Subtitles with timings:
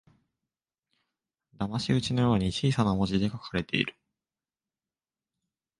[1.57, 3.95] だまし討ちのように小さな文字で書かれている